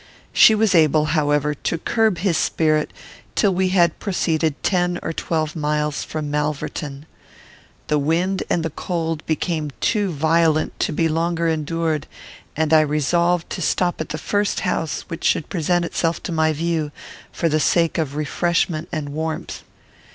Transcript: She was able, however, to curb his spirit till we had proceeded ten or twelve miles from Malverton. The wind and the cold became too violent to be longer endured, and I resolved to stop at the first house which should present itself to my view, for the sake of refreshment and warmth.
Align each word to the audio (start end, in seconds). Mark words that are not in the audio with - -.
She 0.33 0.55
was 0.55 0.73
able, 0.73 1.05
however, 1.13 1.53
to 1.53 1.77
curb 1.77 2.17
his 2.17 2.35
spirit 2.35 2.91
till 3.35 3.53
we 3.53 3.69
had 3.69 3.99
proceeded 3.99 4.55
ten 4.63 4.97
or 5.03 5.13
twelve 5.13 5.55
miles 5.55 6.03
from 6.03 6.31
Malverton. 6.31 7.05
The 7.85 7.99
wind 7.99 8.41
and 8.49 8.65
the 8.65 8.71
cold 8.71 9.23
became 9.27 9.69
too 9.79 10.11
violent 10.11 10.79
to 10.79 10.91
be 10.91 11.07
longer 11.07 11.47
endured, 11.47 12.07
and 12.57 12.73
I 12.73 12.81
resolved 12.81 13.47
to 13.51 13.61
stop 13.61 14.01
at 14.01 14.09
the 14.09 14.17
first 14.17 14.61
house 14.61 15.01
which 15.01 15.23
should 15.23 15.49
present 15.49 15.85
itself 15.85 16.23
to 16.23 16.31
my 16.31 16.51
view, 16.51 16.91
for 17.31 17.47
the 17.47 17.59
sake 17.59 17.99
of 17.99 18.15
refreshment 18.15 18.89
and 18.91 19.09
warmth. 19.09 19.61